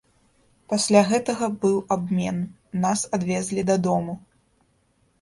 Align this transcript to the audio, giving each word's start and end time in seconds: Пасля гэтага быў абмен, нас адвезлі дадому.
Пасля 0.71 1.03
гэтага 1.11 1.51
быў 1.67 1.77
абмен, 1.97 2.41
нас 2.89 3.07
адвезлі 3.19 3.71
дадому. 3.73 4.21